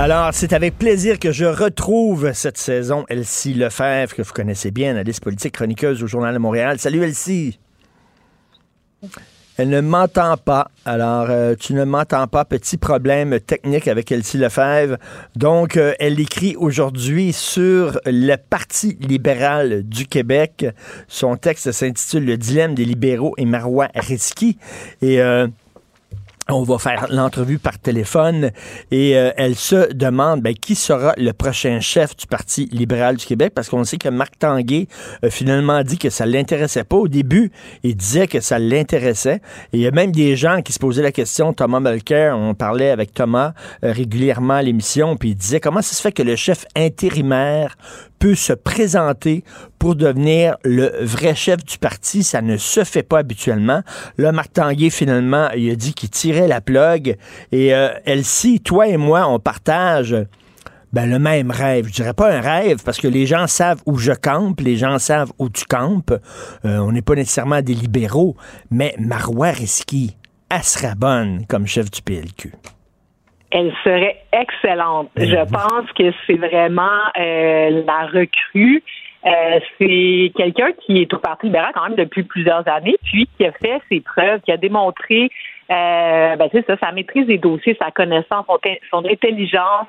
Alors, 0.00 0.32
c'est 0.32 0.52
avec 0.52 0.78
plaisir 0.78 1.18
que 1.18 1.32
je 1.32 1.44
retrouve 1.44 2.32
cette 2.32 2.56
saison 2.56 3.04
Elsie 3.08 3.54
Lefebvre, 3.54 4.14
que 4.14 4.22
vous 4.22 4.32
connaissez 4.32 4.70
bien, 4.70 4.92
analyste 4.92 5.20
politique 5.20 5.54
chroniqueuse 5.54 6.04
au 6.04 6.06
Journal 6.06 6.32
de 6.32 6.38
Montréal. 6.38 6.78
Salut 6.78 7.02
Elsie! 7.02 7.58
Elle 9.56 9.70
ne 9.70 9.80
m'entend 9.80 10.36
pas. 10.36 10.70
Alors, 10.84 11.26
euh, 11.30 11.56
tu 11.58 11.74
ne 11.74 11.82
m'entends 11.82 12.28
pas. 12.28 12.44
Petit 12.44 12.76
problème 12.76 13.40
technique 13.40 13.88
avec 13.88 14.12
Elsie 14.12 14.38
Lefebvre. 14.38 14.98
Donc, 15.34 15.76
euh, 15.76 15.94
elle 15.98 16.20
écrit 16.20 16.54
aujourd'hui 16.54 17.32
sur 17.32 17.98
le 18.06 18.36
Parti 18.36 18.96
libéral 19.00 19.82
du 19.82 20.06
Québec. 20.06 20.64
Son 21.08 21.36
texte 21.36 21.72
s'intitule 21.72 22.24
Le 22.24 22.36
dilemme 22.36 22.76
des 22.76 22.84
libéraux 22.84 23.34
et 23.36 23.46
Marois 23.46 23.88
Risky. 23.96 24.58
Et 25.02 25.20
euh, 25.20 25.48
on 26.50 26.62
va 26.62 26.78
faire 26.78 27.06
l'entrevue 27.10 27.58
par 27.58 27.78
téléphone 27.78 28.50
et 28.90 29.18
euh, 29.18 29.30
elle 29.36 29.54
se 29.54 29.92
demande 29.92 30.40
ben, 30.40 30.54
qui 30.54 30.74
sera 30.74 31.12
le 31.18 31.32
prochain 31.32 31.80
chef 31.80 32.16
du 32.16 32.26
Parti 32.26 32.68
libéral 32.72 33.16
du 33.16 33.26
Québec? 33.26 33.52
Parce 33.54 33.68
qu'on 33.68 33.84
sait 33.84 33.98
que 33.98 34.08
Marc 34.08 34.38
Tanguay 34.38 34.88
a 35.22 35.28
finalement 35.28 35.82
dit 35.82 35.98
que 35.98 36.08
ça 36.08 36.24
l'intéressait 36.24 36.84
pas. 36.84 36.96
Au 36.96 37.08
début, 37.08 37.52
il 37.82 37.96
disait 37.96 38.26
que 38.26 38.40
ça 38.40 38.58
l'intéressait. 38.58 39.42
Il 39.74 39.80
y 39.80 39.86
a 39.86 39.90
même 39.90 40.10
des 40.10 40.36
gens 40.36 40.62
qui 40.62 40.72
se 40.72 40.78
posaient 40.78 41.02
la 41.02 41.12
question, 41.12 41.52
Thomas 41.52 41.80
Mulcair, 41.80 42.38
on 42.38 42.54
parlait 42.54 42.90
avec 42.90 43.12
Thomas 43.12 43.52
euh, 43.84 43.92
régulièrement 43.92 44.54
à 44.54 44.62
l'émission, 44.62 45.16
puis 45.16 45.30
il 45.30 45.34
disait 45.34 45.60
comment 45.60 45.82
ça 45.82 45.94
se 45.94 46.00
fait 46.00 46.12
que 46.12 46.22
le 46.22 46.36
chef 46.36 46.64
intérimaire 46.74 47.76
peut 48.18 48.34
se 48.34 48.52
présenter 48.52 49.44
pour 49.78 49.96
devenir 49.96 50.56
le 50.64 50.90
vrai 51.00 51.34
chef 51.34 51.64
du 51.64 51.78
parti. 51.78 52.22
Ça 52.22 52.42
ne 52.42 52.56
se 52.56 52.84
fait 52.84 53.02
pas 53.02 53.18
habituellement. 53.18 53.82
Là, 54.16 54.32
Marc 54.32 54.52
Tanguay, 54.52 54.90
finalement, 54.90 55.48
il 55.56 55.70
a 55.70 55.74
dit 55.74 55.94
qu'il 55.94 56.10
tirait 56.10 56.48
la 56.48 56.60
plug. 56.60 57.16
Et 57.52 57.74
euh, 57.74 57.88
Elsie, 58.04 58.60
toi 58.60 58.88
et 58.88 58.96
moi, 58.96 59.26
on 59.28 59.38
partage 59.38 60.16
ben, 60.92 61.08
le 61.08 61.18
même 61.18 61.50
rêve. 61.50 61.86
Je 61.88 61.92
dirais 61.92 62.14
pas 62.14 62.32
un 62.34 62.40
rêve 62.40 62.82
parce 62.84 62.98
que 62.98 63.08
les 63.08 63.26
gens 63.26 63.46
savent 63.46 63.82
où 63.86 63.96
je 63.98 64.12
campe, 64.12 64.60
les 64.60 64.76
gens 64.76 64.98
savent 64.98 65.32
où 65.38 65.48
tu 65.50 65.64
campes. 65.64 66.14
Euh, 66.64 66.78
on 66.78 66.92
n'est 66.92 67.02
pas 67.02 67.14
nécessairement 67.14 67.62
des 67.62 67.74
libéraux, 67.74 68.36
mais 68.70 68.94
Marois 68.98 69.50
Risky, 69.50 70.16
elle 70.50 70.62
sera 70.62 70.94
bonne 70.94 71.44
comme 71.46 71.66
chef 71.66 71.90
du 71.90 72.02
PLQ 72.02 72.52
elle 73.50 73.72
serait 73.82 74.16
excellente. 74.32 75.10
Ben 75.16 75.28
Je 75.28 75.50
pense 75.50 75.90
que 75.92 76.12
c'est 76.26 76.36
vraiment 76.36 77.00
euh, 77.18 77.82
la 77.86 78.06
recrue. 78.06 78.82
Euh, 79.26 79.58
c'est 79.78 80.32
quelqu'un 80.36 80.72
qui 80.72 80.98
est 81.02 81.12
au 81.12 81.18
Parti 81.18 81.46
libéral 81.46 81.72
quand 81.74 81.82
même 81.88 81.96
depuis 81.96 82.22
plusieurs 82.22 82.66
années, 82.68 82.96
puis 83.04 83.28
qui 83.36 83.46
a 83.46 83.52
fait 83.52 83.80
ses 83.90 84.00
preuves, 84.00 84.40
qui 84.42 84.52
a 84.52 84.56
démontré 84.56 85.30
euh, 85.70 86.36
ben 86.36 86.48
c'est 86.50 86.66
ça, 86.66 86.76
sa 86.78 86.92
maîtrise 86.92 87.26
des 87.26 87.36
dossiers, 87.36 87.76
sa 87.78 87.90
connaissance, 87.90 88.46
son, 88.90 89.04
intelligence. 89.04 89.86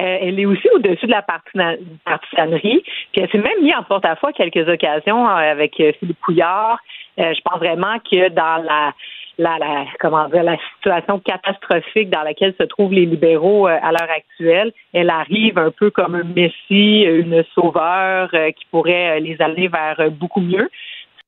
Euh, 0.00 0.18
elle 0.22 0.40
est 0.40 0.46
aussi 0.46 0.66
au-dessus 0.74 1.06
de 1.06 1.10
la 1.10 1.22
partisanerie. 1.22 2.82
Puis 3.12 3.22
elle 3.22 3.30
s'est 3.30 3.38
même 3.38 3.62
mise 3.62 3.74
en 3.78 3.84
porte-à-faux 3.84 4.32
quelques 4.34 4.68
occasions 4.68 5.28
avec 5.28 5.76
Philippe 5.76 6.20
Couillard. 6.20 6.80
je 7.16 7.40
pense 7.44 7.58
vraiment 7.58 7.98
que 7.98 8.28
dans 8.30 8.64
la 8.64 8.92
la, 9.40 9.84
comment 9.98 10.28
dire, 10.28 10.42
la 10.42 10.56
situation 10.76 11.18
catastrophique 11.20 12.10
dans 12.10 12.22
laquelle 12.22 12.54
se 12.58 12.64
trouvent 12.64 12.92
les 12.92 13.06
libéraux 13.06 13.66
euh, 13.66 13.78
à 13.82 13.90
l'heure 13.90 14.10
actuelle. 14.14 14.72
Elle 14.92 15.10
arrive 15.10 15.58
un 15.58 15.70
peu 15.70 15.90
comme 15.90 16.14
un 16.14 16.24
messie, 16.24 17.02
une 17.02 17.42
sauveur 17.54 18.28
euh, 18.34 18.50
qui 18.52 18.66
pourrait 18.70 19.16
euh, 19.16 19.20
les 19.20 19.40
amener 19.40 19.68
vers 19.68 20.10
beaucoup 20.10 20.40
mieux. 20.40 20.68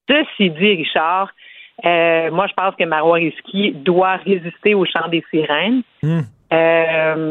Ceci 0.08 0.50
dit, 0.50 0.76
Richard, 0.76 1.30
moi, 1.84 2.46
je 2.46 2.52
pense 2.54 2.74
que 2.76 2.84
Marois 2.84 3.16
Risky 3.16 3.72
doit 3.72 4.16
résister 4.16 4.74
au 4.74 4.84
chant 4.84 5.08
des 5.08 5.24
sirènes. 5.30 5.82
Hmm. 6.02 6.20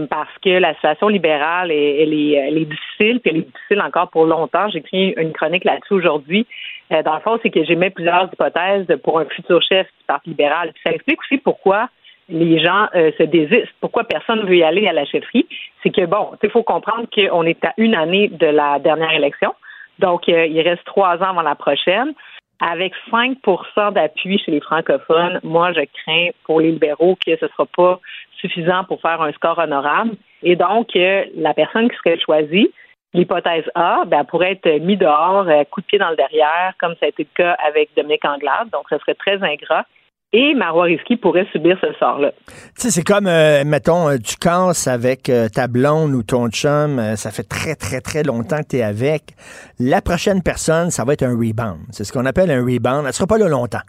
parce 0.10 0.36
que 0.44 0.50
la 0.50 0.74
situation 0.74 1.08
libérale, 1.08 1.70
elle, 1.70 2.12
est, 2.12 2.32
elle 2.32 2.58
est 2.58 2.66
difficile, 2.66 3.20
puis 3.20 3.30
elle 3.30 3.38
est 3.38 3.54
difficile 3.54 3.82
encore 3.82 4.10
pour 4.10 4.26
longtemps. 4.26 4.68
J'ai 4.70 4.80
écrit 4.80 5.14
une 5.16 5.32
chronique 5.32 5.64
là-dessus 5.64 5.94
aujourd'hui. 5.94 6.48
Euh, 6.92 7.04
dans 7.04 7.16
le 7.16 7.22
fond, 7.22 7.40
c'est 7.42 7.50
que 7.50 7.64
j'émets 7.64 7.90
plusieurs 7.90 8.30
hypothèses 8.32 8.88
pour 9.04 9.20
un 9.20 9.26
futur 9.26 9.62
chef 9.62 9.88
du 9.88 10.06
Parti 10.08 10.30
libéral. 10.30 10.74
ça 10.84 10.92
explique 10.92 11.20
aussi 11.22 11.38
pourquoi 11.38 11.90
les 12.30 12.60
gens 12.60 12.88
euh, 12.96 13.12
se 13.18 13.24
désistent, 13.24 13.74
pourquoi 13.80 14.04
personne 14.04 14.40
ne 14.40 14.46
veut 14.46 14.58
y 14.58 14.64
aller 14.64 14.88
à 14.88 14.94
la 14.94 15.06
chefferie. 15.06 15.48
C'est 15.84 15.90
que, 15.90 16.06
bon, 16.06 16.32
il 16.42 16.50
faut 16.50 16.64
comprendre 16.64 17.08
qu'on 17.14 17.44
est 17.44 17.64
à 17.66 17.74
une 17.78 17.96
année 17.96 18.30
de 18.30 18.48
la 18.48 18.80
dernière 18.80 19.14
élection. 19.14 19.54
Donc, 20.00 20.28
euh, 20.30 20.46
il 20.46 20.60
reste 20.62 20.84
trois 20.86 21.18
ans 21.18 21.30
avant 21.30 21.42
la 21.42 21.56
prochaine. 21.56 22.14
Avec 22.60 22.94
5% 23.12 23.94
d'appui 23.94 24.38
chez 24.38 24.52
les 24.52 24.62
francophones, 24.62 25.40
moi, 25.44 25.74
je 25.74 25.82
crains 25.82 26.30
pour 26.44 26.62
les 26.62 26.72
libéraux 26.72 27.18
que 27.26 27.36
ce 27.36 27.46
ne 27.46 27.50
sera 27.50 27.66
pas 27.66 28.00
suffisant 28.40 28.84
pour 28.84 29.02
faire 29.02 29.22
un 29.22 29.32
score 29.32 29.58
honorable. 29.58 30.12
Et 30.44 30.56
donc, 30.56 30.90
la 30.94 31.54
personne 31.56 31.90
qui 31.90 31.98
serait 31.98 32.20
choisie, 32.20 32.72
L'hypothèse 33.14 33.70
A, 33.76 34.04
ben, 34.06 34.20
elle 34.20 34.26
pourrait 34.26 34.52
être 34.54 34.82
mise 34.82 35.00
dehors, 35.00 35.48
euh, 35.48 35.64
coup 35.66 35.82
de 35.82 35.86
pied 35.86 36.00
dans 36.00 36.10
le 36.10 36.16
derrière, 36.16 36.74
comme 36.80 36.96
ça 36.96 37.08
a 37.08 37.10
été 37.10 37.24
le 37.24 37.44
cas 37.44 37.58
avec 37.66 37.90
Dominique 37.96 38.24
Anglade. 38.24 38.70
Donc, 38.72 38.86
ce 38.90 38.98
serait 39.00 39.16
très 39.16 39.44
ingrat. 39.44 39.86
Et 40.34 40.54
Marois 40.56 40.86
Risky 40.86 41.18
pourrait 41.18 41.46
subir 41.52 41.78
ce 41.82 41.88
sort-là. 42.00 42.32
Tu 42.48 42.54
sais, 42.78 42.92
c'est 42.92 43.04
comme, 43.04 43.28
euh, 43.28 43.66
mettons, 43.66 44.08
euh, 44.08 44.18
tu 44.18 44.38
casses 44.38 44.88
avec 44.88 45.30
ta 45.54 45.68
blonde 45.68 46.14
ou 46.14 46.24
ton 46.24 46.48
chum, 46.48 47.02
ça 47.18 47.32
fait 47.32 47.44
très, 47.44 47.76
très, 47.76 48.00
très 48.00 48.24
longtemps 48.24 48.60
que 48.60 48.70
tu 48.70 48.78
es 48.78 48.84
avec. 48.84 49.36
La 49.78 50.02
prochaine 50.02 50.42
personne, 50.42 50.90
ça 50.90 51.04
va 51.04 51.14
être 51.14 51.24
un 51.24 51.36
rebound. 51.36 51.80
C'est 51.92 52.06
ce 52.06 52.14
qu'on 52.14 52.26
appelle 52.26 52.50
un 52.50 52.64
rebound. 52.64 53.06
Elle 53.06 53.14
sera 53.14 53.28
pas 53.28 53.38
là 53.38 53.50
longtemps. 53.50 53.82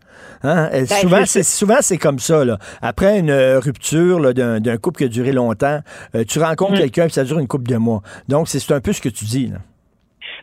Hein? 0.43 0.69
Ben, 0.73 0.87
souvent, 0.87 1.25
c'est, 1.27 1.45
souvent, 1.45 1.79
c'est 1.81 1.99
comme 1.99 2.19
ça. 2.19 2.45
Là. 2.45 2.59
Après 2.81 3.21
une 3.21 3.33
rupture 3.33 4.35
d'un, 4.35 4.77
couple 4.79 4.99
qui 4.99 5.05
a 5.05 5.09
duré 5.09 5.31
longtemps, 5.31 5.81
tu 6.27 6.41
rencontres 6.41 6.73
mm. 6.73 6.79
quelqu'un 6.79 7.07
et 7.07 7.11
ça 7.11 7.23
dure 7.23 7.39
une 7.39 7.49
couple 7.49 7.69
de 7.71 7.77
mois. 7.77 8.03
Donc, 8.29 8.49
c'est 8.49 8.73
un 8.73 8.81
peu 8.81 8.93
ce 8.93 9.01
que 9.01 9.09
tu 9.09 9.27
dis. 9.27 9.47
Là. 9.47 9.59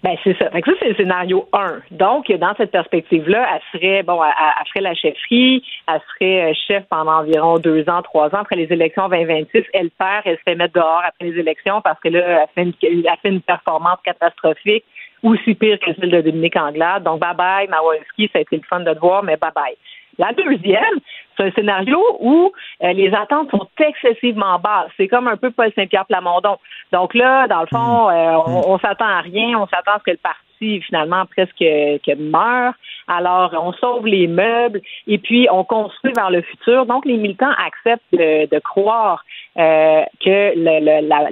Ben, 0.03 0.15
c'est 0.23 0.37
ça. 0.37 0.49
Fait 0.49 0.61
que 0.61 0.71
ça, 0.71 0.77
c'est 0.79 0.89
le 0.89 0.95
scénario 0.95 1.47
1. 1.51 1.81
Donc, 1.91 2.31
dans 2.31 2.53
cette 2.55 2.71
perspective-là, 2.71 3.47
elle 3.53 3.79
serait, 3.79 4.03
bon, 4.03 4.21
elle, 4.23 4.67
ferait 4.67 4.81
la 4.81 4.95
chefferie, 4.95 5.63
elle 5.87 6.01
serait 6.13 6.51
euh, 6.51 6.53
chef 6.67 6.83
pendant 6.89 7.19
environ 7.19 7.57
deux 7.59 7.87
ans, 7.89 8.01
trois 8.01 8.27
ans. 8.27 8.39
Après 8.39 8.55
les 8.55 8.71
élections 8.71 9.09
2026, 9.09 9.63
elle 9.73 9.89
perd, 9.91 10.21
elle 10.25 10.37
se 10.37 10.43
fait 10.43 10.55
mettre 10.55 10.75
dehors 10.75 11.01
après 11.05 11.29
les 11.29 11.39
élections 11.39 11.81
parce 11.81 11.99
que 11.99 12.09
là, 12.09 12.43
elle 12.43 12.47
fait 12.55 12.63
une, 12.63 13.03
fait 13.03 13.29
une 13.29 13.41
performance 13.41 13.99
catastrophique, 14.03 14.85
aussi 15.21 15.53
pire 15.53 15.77
que 15.79 15.93
celle 15.99 16.11
de 16.11 16.21
Dominique 16.21 16.55
Anglade. 16.55 17.03
Donc, 17.03 17.19
bye-bye, 17.21 17.69
Mawanski, 17.69 18.29
ça 18.31 18.39
a 18.39 18.41
été 18.41 18.55
le 18.55 18.63
fun 18.63 18.79
de 18.79 18.93
te 18.93 18.99
voir, 18.99 19.23
mais 19.23 19.35
bye-bye. 19.35 19.75
La 20.19 20.33
deuxième, 20.33 20.99
c'est 21.37 21.45
un 21.45 21.51
scénario 21.51 21.99
où 22.19 22.51
euh, 22.83 22.91
les 22.91 23.13
attentes 23.13 23.49
sont 23.51 23.67
excessivement 23.79 24.59
basses. 24.59 24.91
C'est 24.97 25.07
comme 25.07 25.29
un 25.29 25.37
peu 25.37 25.49
Paul 25.49 25.71
Saint-Pierre 25.75 26.05
Plamondon. 26.05 26.57
Donc 26.91 27.13
là, 27.13 27.47
dans 27.47 27.61
le 27.61 27.67
fond, 27.67 28.09
mm. 28.09 28.13
euh, 28.13 28.37
on, 28.67 28.77
s'attend 28.79 29.07
à 29.07 29.21
rien. 29.21 29.57
On 29.57 29.65
s'attend 29.67 29.93
à 29.93 29.99
ce 29.99 30.03
que 30.03 30.11
le 30.11 30.17
parti 30.17 30.81
finalement 30.81 31.25
presque 31.25 31.57
que 31.57 32.15
meure. 32.15 32.73
Alors, 33.07 33.55
on 33.63 33.71
sauve 33.71 34.05
les 34.05 34.27
meubles 34.27 34.81
et 35.07 35.17
puis 35.17 35.47
on 35.49 35.63
construit 35.63 36.11
vers 36.13 36.29
le 36.29 36.41
futur. 36.41 36.85
Donc, 36.85 37.05
les 37.05 37.15
militants 37.15 37.53
acceptent 37.65 38.03
de, 38.11 38.59
croire 38.59 39.23
euh, 39.57 40.03
que 40.23 40.53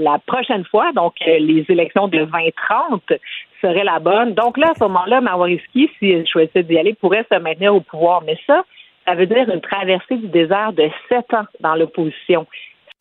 la, 0.01 0.19
prochaine 0.25 0.63
fois, 0.63 0.93
donc 0.93 1.13
les 1.25 1.65
élections 1.67 2.07
de 2.07 2.19
2030, 2.19 3.03
serait 3.61 3.83
la 3.83 3.99
bonne. 3.99 4.33
Donc 4.33 4.57
là, 4.57 4.69
à 4.71 4.73
ce 4.75 4.83
moment-là, 4.83 5.21
Mawariski, 5.21 5.89
s'il 5.99 6.27
choisissait 6.27 6.63
d'y 6.63 6.77
aller, 6.77 6.93
pourrait 6.93 7.25
se 7.31 7.37
maintenir 7.37 7.75
au 7.75 7.81
pouvoir. 7.81 8.21
Mais 8.25 8.37
ça, 8.45 8.63
ça 9.07 9.15
veut 9.15 9.25
dire 9.25 9.49
une 9.49 9.61
traversée 9.61 10.17
du 10.17 10.27
désert 10.27 10.73
de 10.73 10.89
sept 11.07 11.33
ans 11.33 11.45
dans 11.61 11.75
l'opposition. 11.75 12.45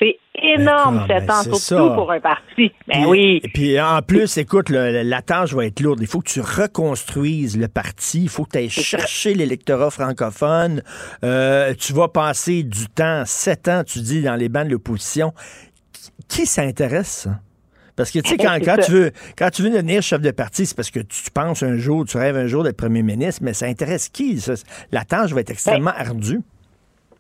C'est 0.01 0.19
énorme, 0.35 1.07
sept 1.09 1.29
ans, 1.31 1.43
surtout 1.43 1.95
pour 1.95 2.13
un 2.13 2.21
parti. 2.21 2.71
Ben 2.87 3.07
oui. 3.07 3.41
Et 3.43 3.49
puis 3.49 3.81
en 3.81 4.03
plus, 4.03 4.37
écoute, 4.37 4.69
la 4.69 5.23
tâche 5.23 5.55
va 5.55 5.65
être 5.65 5.81
lourde. 5.81 6.01
Il 6.03 6.07
faut 6.07 6.21
que 6.21 6.29
tu 6.29 6.41
reconstruises 6.41 7.59
le 7.59 7.67
parti. 7.67 8.25
Il 8.25 8.29
faut 8.29 8.45
que 8.45 8.51
tu 8.51 8.59
ailles 8.59 8.69
chercher 8.69 9.35
l'électorat 9.35 9.91
francophone. 9.91 10.83
Euh, 11.25 11.73
tu 11.75 11.95
vas 11.95 12.09
passer 12.09 12.63
du 12.63 12.89
temps, 12.89 13.23
sept 13.25 13.69
ans, 13.69 13.85
tu 13.85 14.01
dis, 14.01 14.23
dans 14.23 14.37
les 14.37 14.51
bancs 14.51 14.67
de 14.67 14.73
l'opposition. 14.73 15.33
Qui 16.29 16.45
s'intéresse, 16.45 17.29
parce 17.97 18.11
que, 18.11 18.19
tu 18.21 18.31
sais, 18.31 18.37
quand, 18.65 18.77
tu 18.85 18.93
veux, 18.93 19.11
quand 19.37 19.51
tu 19.51 19.63
veux 19.63 19.71
devenir 19.71 20.03
chef 20.03 20.21
de 20.21 20.31
parti, 20.31 20.67
c'est 20.67 20.77
parce 20.77 20.91
que 20.91 21.01
tu 21.01 21.31
penses 21.35 21.63
un 21.63 21.77
jour, 21.77 22.05
tu 22.05 22.17
rêves 22.17 22.37
un 22.37 22.47
jour 22.47 22.63
d'être 22.63 22.77
premier 22.77 23.03
ministre, 23.03 23.43
mais 23.45 23.55
ça 23.55 23.67
intéresse 23.67 24.09
qui? 24.09 24.39
La 24.93 25.05
tâche 25.05 25.33
va 25.33 25.41
être 25.41 25.51
extrêmement 25.51 25.93
ben, 25.97 26.07
ardue. 26.07 26.41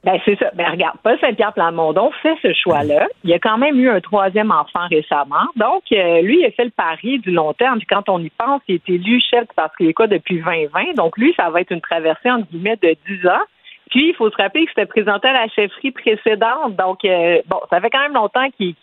Ben, 0.06 0.20
c'est 0.24 0.38
ça. 0.38 0.50
Ben, 0.54 0.70
regarde, 0.70 0.96
Paul 1.02 1.18
Saint-Pierre 1.20 1.52
Plamondon 1.52 2.12
fait 2.22 2.36
ce 2.40 2.52
choix-là. 2.52 3.08
Il 3.24 3.32
a 3.32 3.40
quand 3.40 3.58
même 3.58 3.76
eu 3.76 3.88
un 3.88 4.00
troisième 4.00 4.52
enfant 4.52 4.86
récemment. 4.88 5.48
Donc, 5.56 5.82
euh, 5.90 6.22
lui, 6.22 6.38
il 6.40 6.46
a 6.46 6.52
fait 6.52 6.64
le 6.64 6.70
pari 6.70 7.18
du 7.18 7.32
long 7.32 7.52
terme. 7.54 7.78
Puis 7.78 7.88
quand 7.88 8.08
on 8.08 8.20
y 8.20 8.30
pense, 8.30 8.62
il 8.68 8.76
est 8.76 8.88
élu 8.88 9.20
chef 9.20 9.46
parce 9.56 9.74
qu'il 9.74 9.88
est 9.88 9.94
quoi 9.94 10.06
depuis 10.06 10.36
2020. 10.36 10.94
Donc, 10.94 11.18
lui, 11.18 11.34
ça 11.36 11.50
va 11.50 11.60
être 11.60 11.72
une 11.72 11.80
traversée, 11.80 12.30
entre 12.30 12.46
guillemets, 12.52 12.76
de 12.80 12.96
10 13.08 13.26
ans. 13.26 13.42
Puis, 13.90 14.08
il 14.08 14.14
faut 14.14 14.30
se 14.30 14.36
rappeler 14.36 14.64
que 14.64 14.70
c'était 14.70 14.86
présenté 14.86 15.28
à 15.28 15.32
la 15.32 15.48
chefferie 15.48 15.92
précédente. 15.92 16.76
Donc, 16.76 17.04
euh, 17.04 17.40
bon, 17.46 17.60
ça 17.70 17.80
fait 17.80 17.90
quand 17.90 18.00
même 18.00 18.14
longtemps 18.14 18.48
qu'il 18.50 18.74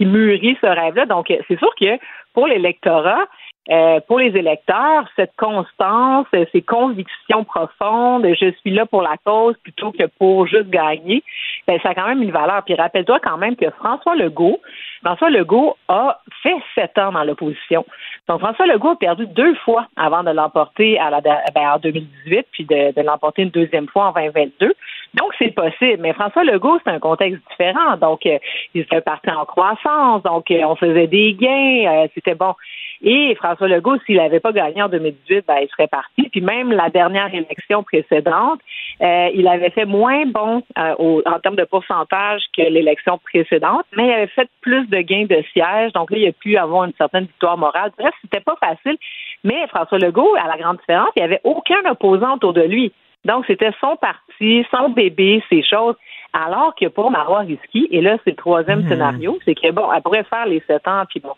mûrit 0.00 0.58
ce 0.60 0.66
rêve-là. 0.66 1.06
Donc, 1.06 1.30
euh, 1.30 1.38
c'est 1.48 1.58
sûr 1.58 1.74
que 1.80 1.98
pour 2.34 2.46
l'électorat, 2.46 3.26
euh, 3.68 4.00
pour 4.06 4.20
les 4.20 4.36
électeurs, 4.36 5.08
cette 5.16 5.34
constance, 5.36 6.26
ces 6.52 6.62
convictions 6.62 7.44
profondes, 7.44 8.26
je 8.40 8.52
suis 8.60 8.70
là 8.70 8.86
pour 8.86 9.02
la 9.02 9.16
cause 9.24 9.56
plutôt 9.62 9.90
que 9.90 10.04
pour 10.18 10.46
juste 10.46 10.70
gagner, 10.70 11.24
ben, 11.66 11.78
ça 11.82 11.90
a 11.90 11.94
quand 11.94 12.06
même 12.06 12.22
une 12.22 12.30
valeur. 12.30 12.62
Puis 12.64 12.74
rappelle-toi 12.74 13.18
quand 13.20 13.38
même 13.38 13.56
que 13.56 13.68
François 13.70 14.14
Legault, 14.14 14.60
François 15.04 15.30
Legault 15.30 15.76
a 15.88 16.20
fait 16.42 16.56
sept 16.74 16.96
ans 16.98 17.12
dans 17.12 17.24
l'opposition. 17.24 17.84
Donc 18.28 18.40
François 18.40 18.66
Legault 18.66 18.90
a 18.90 18.96
perdu 18.96 19.26
deux 19.26 19.54
fois 19.56 19.86
avant 19.96 20.22
de 20.22 20.30
l'emporter 20.30 20.98
à 20.98 21.10
la, 21.10 21.20
ben, 21.20 21.72
en 21.74 21.78
2018, 21.78 22.46
puis 22.52 22.64
de, 22.64 22.94
de 22.94 23.02
l'emporter 23.02 23.42
une 23.42 23.50
deuxième 23.50 23.88
fois 23.88 24.06
en 24.06 24.12
2022. 24.12 24.74
Donc 25.16 25.32
c'est 25.38 25.54
possible. 25.54 26.00
Mais 26.00 26.12
François 26.12 26.44
Legault, 26.44 26.78
c'est 26.84 26.92
un 26.92 26.98
contexte 26.98 27.40
différent. 27.50 27.96
Donc 27.96 28.26
euh, 28.26 28.38
il 28.74 28.82
était 28.82 29.00
parti 29.00 29.30
en 29.30 29.44
croissance, 29.44 30.22
donc 30.22 30.50
euh, 30.50 30.62
on 30.64 30.76
faisait 30.76 31.06
des 31.06 31.34
gains, 31.34 32.04
euh, 32.04 32.08
c'était 32.14 32.34
bon. 32.34 32.54
Et 33.02 33.34
François 33.34 33.68
Legault, 33.68 33.98
s'il 34.06 34.16
n'avait 34.16 34.40
pas 34.40 34.52
gagné 34.52 34.82
en 34.82 34.88
2018, 34.88 35.44
ben, 35.46 35.56
il 35.62 35.68
serait 35.68 35.86
parti. 35.86 36.28
Puis 36.30 36.40
même 36.40 36.72
la 36.72 36.88
dernière 36.88 37.32
élection 37.34 37.82
précédente, 37.82 38.60
euh, 39.02 39.28
il 39.34 39.46
avait 39.48 39.70
fait 39.70 39.84
moins 39.84 40.24
bon 40.26 40.62
euh, 40.78 41.22
en 41.26 41.38
termes 41.40 41.56
de 41.56 41.64
pourcentage 41.64 42.42
que 42.56 42.62
l'élection 42.62 43.18
précédente, 43.18 43.84
mais 43.96 44.06
il 44.06 44.12
avait 44.12 44.26
fait 44.28 44.48
plus 44.62 44.86
de 44.88 44.98
gains 44.98 45.26
de 45.26 45.42
sièges. 45.52 45.92
Donc 45.92 46.10
là, 46.10 46.18
il 46.18 46.28
a 46.28 46.32
pu 46.32 46.56
avoir 46.56 46.84
une 46.84 46.94
certaine 46.96 47.24
victoire 47.24 47.58
morale. 47.58 47.92
Bref, 47.98 48.14
c'était 48.22 48.40
pas 48.40 48.56
facile. 48.60 48.96
Mais 49.44 49.66
François 49.68 49.98
Legault, 49.98 50.34
à 50.42 50.48
la 50.48 50.56
grande 50.56 50.78
différence, 50.78 51.10
il 51.16 51.20
n'y 51.20 51.24
avait 51.26 51.40
aucun 51.44 51.84
opposant 51.90 52.34
autour 52.34 52.54
de 52.54 52.62
lui. 52.62 52.92
Donc, 53.26 53.44
c'était 53.46 53.72
son 53.80 53.96
parti, 53.96 54.64
son 54.70 54.90
bébé, 54.90 55.42
ses 55.50 55.62
choses. 55.62 55.96
Alors 56.32 56.74
que 56.74 56.86
pour 56.86 57.10
Marois 57.10 57.40
Risky, 57.40 57.88
et 57.90 58.00
là, 58.00 58.18
c'est 58.24 58.30
le 58.30 58.36
troisième 58.36 58.80
mmh. 58.80 58.88
scénario, 58.88 59.38
c'est 59.44 59.54
que 59.54 59.70
bon, 59.72 59.90
elle 59.92 60.02
pourrait 60.02 60.24
faire 60.24 60.46
les 60.46 60.62
sept 60.66 60.86
ans, 60.86 61.04
puis 61.08 61.20
bon, 61.20 61.32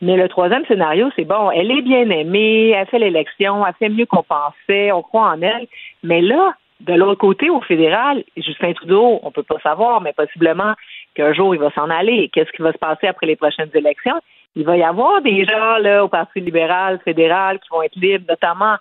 mais 0.00 0.16
le 0.16 0.28
troisième 0.28 0.64
scénario, 0.64 1.10
c'est 1.14 1.26
bon, 1.26 1.50
elle 1.50 1.70
est 1.70 1.82
bien 1.82 2.08
aimée, 2.08 2.70
elle 2.70 2.86
fait 2.86 2.98
l'élection, 2.98 3.66
elle 3.66 3.74
fait 3.78 3.90
mieux 3.90 4.06
qu'on 4.06 4.22
pensait, 4.22 4.92
on 4.92 5.02
croit 5.02 5.28
en 5.28 5.42
elle. 5.42 5.66
Mais 6.02 6.22
là, 6.22 6.54
de 6.80 6.94
l'autre 6.94 7.20
côté, 7.20 7.50
au 7.50 7.60
fédéral, 7.60 8.24
Justin 8.36 8.72
Trudeau, 8.72 9.20
on 9.22 9.30
peut 9.30 9.42
pas 9.42 9.58
savoir, 9.62 10.00
mais 10.00 10.14
possiblement 10.14 10.72
qu'un 11.14 11.34
jour 11.34 11.54
il 11.54 11.60
va 11.60 11.70
s'en 11.72 11.90
aller. 11.90 12.30
Qu'est-ce 12.32 12.50
qui 12.52 12.62
va 12.62 12.72
se 12.72 12.78
passer 12.78 13.08
après 13.08 13.26
les 13.26 13.36
prochaines 13.36 13.70
élections? 13.74 14.18
Il 14.56 14.64
va 14.64 14.76
y 14.76 14.82
avoir 14.82 15.20
des 15.20 15.44
gens 15.44 15.76
là 15.78 16.02
au 16.02 16.08
Parti 16.08 16.40
libéral 16.40 16.98
fédéral 17.04 17.60
qui 17.60 17.68
vont 17.70 17.82
être 17.82 17.96
libres, 17.96 18.24
notamment 18.28 18.76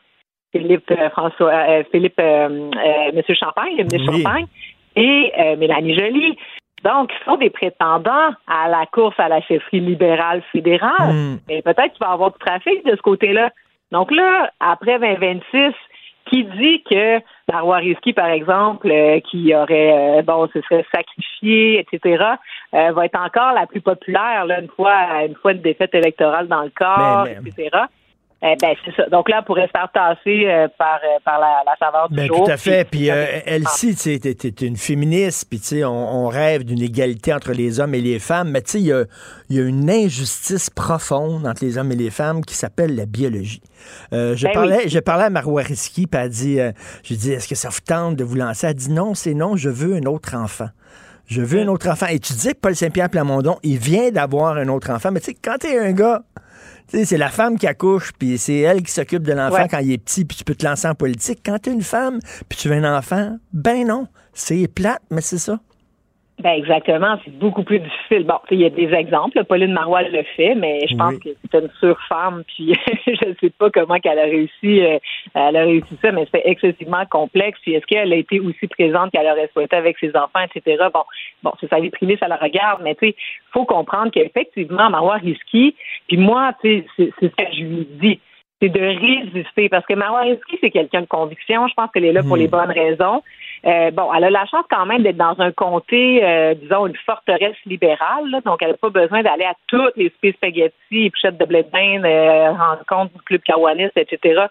Philippe 0.51 0.91
euh, 0.91 1.09
François 1.09 1.51
euh, 1.51 1.83
Philippe 1.91 2.19
euh, 2.19 2.69
Monsieur 3.13 3.35
Champagne, 3.35 3.75
le 3.77 3.83
ministre 3.83 4.13
Champagne, 4.13 4.45
et 4.95 5.31
Mélanie 5.57 5.97
Joly. 5.97 6.37
Donc, 6.83 7.11
ils 7.13 7.25
sont 7.25 7.37
des 7.37 7.49
prétendants 7.49 8.31
à 8.47 8.67
la 8.69 8.85
course 8.85 9.19
à 9.19 9.27
la 9.27 9.41
chefferie 9.41 9.81
libérale 9.81 10.41
fédérale. 10.51 11.13
Hmm. 11.13 11.37
Et 11.49 11.61
peut-être 11.61 11.93
qu'il 11.93 12.05
va 12.05 12.11
y 12.11 12.13
avoir 12.13 12.31
du 12.31 12.39
trafic 12.39 12.85
de 12.85 12.95
ce 12.95 13.01
côté-là. 13.01 13.51
Donc 13.91 14.11
là, 14.11 14.51
après 14.59 14.99
2026, 14.99 15.73
qui 16.29 16.43
dit 16.43 16.83
que 16.89 17.19
Marois 17.51 17.77
Risky, 17.77 18.13
par 18.13 18.29
exemple, 18.29 18.89
euh, 18.89 19.19
qui 19.19 19.53
aurait, 19.55 20.19
euh, 20.19 20.21
bon, 20.21 20.47
se 20.53 20.61
serait 20.61 20.85
sacrifié, 20.93 21.79
etc., 21.79 22.23
euh, 22.73 22.91
va 22.91 23.05
être 23.05 23.19
encore 23.19 23.53
la 23.53 23.65
plus 23.65 23.81
populaire 23.81 24.45
là, 24.45 24.61
une 24.61 24.69
fois 24.69 25.25
une 25.25 25.35
fois 25.35 25.53
une 25.53 25.61
défaite 25.61 25.93
électorale 25.95 26.47
dans 26.47 26.61
le 26.61 26.69
corps, 26.69 27.27
etc. 27.27 27.69
Eh 28.41 28.55
ben, 28.61 28.73
c'est 28.85 28.95
ça. 28.95 29.09
Donc 29.09 29.27
là, 29.27 29.39
elle 29.39 29.45
pourrait 29.45 29.67
se 29.67 29.71
faire 29.71 29.89
tasser 29.93 30.45
euh, 30.45 30.69
par, 30.77 30.99
euh, 31.03 31.19
par 31.25 31.41
la, 31.41 31.61
la 31.65 31.75
saveur 31.77 32.07
du 32.07 32.15
ben, 32.15 32.27
jour. 32.27 32.45
Tout 32.45 32.51
à 32.51 32.55
fait. 32.55 32.87
Puis, 32.89 33.11
euh, 33.11 33.25
Elsie, 33.45 33.97
tu 33.97 34.11
es, 34.11 34.65
une 34.65 34.77
féministe, 34.77 35.47
puis 35.49 35.59
tu 35.59 35.65
sais, 35.65 35.83
on, 35.83 36.23
on, 36.25 36.27
rêve 36.29 36.63
d'une 36.63 36.81
égalité 36.81 37.33
entre 37.33 37.51
les 37.51 37.81
hommes 37.81 37.93
et 37.95 37.99
les 37.99 38.17
femmes, 38.17 38.51
mais 38.51 38.61
tu 38.61 38.71
sais, 38.71 38.79
il 38.79 38.85
y 38.85 38.93
a, 38.93 39.03
y 39.49 39.59
a, 39.59 39.63
une 39.63 39.89
injustice 39.89 40.69
profonde 40.69 41.45
entre 41.45 41.65
les 41.65 41.77
hommes 41.77 41.91
et 41.91 41.97
les 41.97 42.11
femmes 42.11 42.45
qui 42.45 42.55
s'appelle 42.55 42.95
la 42.95 43.05
biologie. 43.05 43.61
Euh, 44.13 44.37
je, 44.37 44.45
ben 44.45 44.53
parlais, 44.53 44.87
je 44.87 44.99
parlais 44.99 45.25
à 45.25 45.29
Marois 45.29 45.63
Risky, 45.63 46.07
puis 46.07 46.21
elle 46.21 46.29
dit, 46.29 46.59
je 47.03 47.09
lui 47.09 47.17
dis, 47.17 47.33
est-ce 47.33 47.47
que 47.47 47.55
ça 47.55 47.67
vous 47.67 47.81
tente 47.85 48.15
de 48.15 48.23
vous 48.23 48.35
lancer? 48.35 48.67
Elle 48.67 48.73
dit, 48.75 48.91
non, 48.91 49.15
c'est 49.15 49.33
non, 49.33 49.57
je 49.57 49.69
veux 49.69 49.95
un 49.95 50.05
autre 50.05 50.35
enfant. 50.35 50.69
Je 51.25 51.41
veux 51.41 51.59
un 51.59 51.67
autre 51.67 51.87
enfant. 51.89 52.07
Et 52.07 52.19
tu 52.19 52.33
dis 52.33 52.53
que 52.53 52.59
Paul 52.59 52.75
Saint-Pierre 52.75 53.09
Plamondon, 53.09 53.57
il 53.61 53.77
vient 53.77 54.09
d'avoir 54.09 54.57
un 54.57 54.67
autre 54.69 54.89
enfant, 54.89 55.11
mais 55.11 55.19
tu 55.19 55.27
sais, 55.27 55.37
quand 55.39 55.57
t'es 55.59 55.77
un 55.77 55.91
gars 55.91 56.23
c'est 56.87 57.17
la 57.17 57.29
femme 57.29 57.57
qui 57.57 57.67
accouche, 57.67 58.11
puis 58.17 58.37
c'est 58.37 58.59
elle 58.59 58.81
qui 58.81 58.91
s'occupe 58.91 59.23
de 59.23 59.33
l'enfant 59.33 59.67
quand 59.69 59.79
il 59.79 59.91
est 59.91 59.97
petit, 59.97 60.25
puis 60.25 60.37
tu 60.37 60.43
peux 60.43 60.55
te 60.55 60.65
lancer 60.65 60.87
en 60.87 60.95
politique. 60.95 61.41
Quand 61.45 61.59
tu 61.59 61.69
es 61.69 61.73
une 61.73 61.81
femme, 61.81 62.19
puis 62.47 62.57
tu 62.57 62.69
veux 62.69 62.75
un 62.75 62.97
enfant, 62.97 63.37
ben 63.53 63.87
non. 63.87 64.07
C'est 64.33 64.67
plate, 64.67 65.01
mais 65.11 65.21
c'est 65.21 65.37
ça. 65.37 65.59
Ben 66.39 66.51
exactement, 66.51 67.17
c'est 67.25 67.37
beaucoup 67.37 67.63
plus 67.63 67.79
difficile. 67.79 68.23
Bon, 68.23 68.39
il 68.49 68.61
y 68.61 68.65
a 68.65 68.69
des 68.69 68.93
exemples. 68.93 69.43
Pauline 69.43 69.73
Marois 69.73 70.03
le 70.03 70.23
fait, 70.37 70.55
mais 70.55 70.87
je 70.89 70.95
pense 70.95 71.17
que 71.19 71.29
c'est 71.41 71.59
une 71.59 71.69
surfemme. 71.81 72.43
Puis 72.47 72.73
je 73.07 73.27
ne 73.27 73.33
sais 73.41 73.49
pas 73.49 73.69
comment 73.69 73.99
qu'elle 73.99 74.19
a 74.19 74.23
réussi, 74.23 74.81
euh, 74.81 74.99
elle 75.33 75.57
a 75.57 75.63
réussi 75.63 75.97
ça, 76.01 76.13
mais 76.13 76.25
c'est 76.33 76.43
excessivement 76.45 77.05
complexe. 77.09 77.59
Puis 77.61 77.73
est-ce 77.73 77.85
qu'elle 77.85 78.13
a 78.13 78.15
été 78.15 78.39
aussi 78.39 78.67
présente 78.67 79.11
qu'elle 79.11 79.27
aurait 79.27 79.49
souhaité 79.51 79.75
avec 79.75 79.97
ses 79.99 80.15
enfants, 80.15 80.39
etc. 80.53 80.85
Bon, 80.93 81.03
bon, 81.43 81.51
c'est 81.59 81.69
sa 81.69 81.81
vie 81.81 81.89
privée, 81.89 82.15
ça 82.17 82.29
la 82.29 82.37
regarde, 82.37 82.81
mais 82.83 82.95
tu 82.95 83.09
sais, 83.09 83.15
faut 83.51 83.65
comprendre 83.65 84.09
qu'effectivement, 84.11 84.89
Marois 84.89 85.17
Risky. 85.17 85.75
Puis 86.07 86.17
moi, 86.17 86.53
tu 86.63 86.85
sais, 86.97 87.11
c'est 87.19 87.25
ce 87.27 87.35
que 87.35 87.51
je 87.51 87.63
lui 87.63 87.87
dis 88.01 88.19
c'est 88.61 88.69
de 88.69 88.79
résister. 88.79 89.69
Parce 89.69 89.85
que 89.85 89.93
Marois 89.93 90.21
Risky, 90.21 90.57
c'est 90.61 90.71
quelqu'un 90.71 91.01
de 91.01 91.07
conviction. 91.07 91.67
Je 91.67 91.73
pense 91.73 91.89
qu'elle 91.91 92.05
est 92.05 92.13
là 92.13 92.23
pour 92.23 92.35
hmm. 92.35 92.41
les 92.41 92.47
bonnes 92.47 92.71
raisons. 92.71 93.23
Euh, 93.65 93.91
bon, 93.91 94.13
elle 94.13 94.23
a 94.23 94.29
la 94.29 94.45
chance 94.45 94.65
quand 94.69 94.85
même 94.85 95.03
d'être 95.03 95.17
dans 95.17 95.35
un 95.39 95.51
comté, 95.51 96.23
euh, 96.23 96.53
disons, 96.53 96.87
une 96.87 96.95
forteresse 97.05 97.57
libérale, 97.65 98.41
donc 98.45 98.61
elle 98.61 98.71
n'a 98.71 98.77
pas 98.77 98.89
besoin 98.89 99.21
d'aller 99.21 99.45
à 99.45 99.53
toutes 99.67 99.97
les 99.97 100.09
spies 100.09 100.31
spaghetti, 100.33 101.11
de 101.23 101.45
blé 101.45 101.63
de 101.63 101.69
bain, 101.69 102.03
euh, 102.03 102.51
rencontres 102.51 103.13
du 103.13 103.21
club 103.21 103.41
kawaniste, 103.41 103.97
etc., 103.97 104.45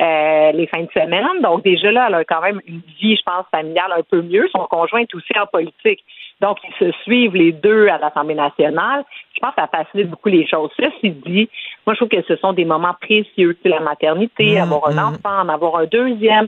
euh, 0.00 0.52
les 0.52 0.66
fins 0.66 0.82
de 0.82 0.90
semaine. 0.92 1.42
Donc 1.42 1.62
déjà 1.62 1.92
là, 1.92 2.06
elle 2.08 2.14
a 2.14 2.24
quand 2.24 2.40
même 2.40 2.60
une 2.66 2.80
vie, 3.00 3.16
je 3.16 3.22
pense, 3.22 3.44
familiale 3.50 3.92
un 3.96 4.02
peu 4.02 4.22
mieux. 4.22 4.48
Son 4.54 4.66
conjoint 4.66 5.00
est 5.00 5.14
aussi 5.14 5.38
en 5.38 5.46
politique. 5.46 6.02
Donc, 6.40 6.58
ils 6.64 6.86
se 6.86 6.92
suivent 7.02 7.34
les 7.34 7.52
deux 7.52 7.88
à 7.88 7.98
l'Assemblée 7.98 8.34
nationale. 8.34 9.04
Je 9.34 9.40
pense 9.40 9.54
que 9.54 9.60
ça 9.62 9.68
facilite 9.68 10.10
beaucoup 10.10 10.28
les 10.28 10.46
choses. 10.46 10.70
Ceci 10.78 11.10
dit, 11.10 11.48
moi, 11.86 11.94
je 11.94 11.98
trouve 11.98 12.08
que 12.08 12.22
ce 12.26 12.36
sont 12.36 12.52
des 12.52 12.64
moments 12.64 12.94
précieux. 13.00 13.56
La 13.64 13.80
maternité, 13.80 14.56
mmh, 14.56 14.62
avoir 14.62 14.88
un 14.88 14.94
mmh. 14.94 15.14
enfant, 15.14 15.40
en 15.40 15.48
avoir 15.48 15.76
un 15.76 15.86
deuxième. 15.86 16.46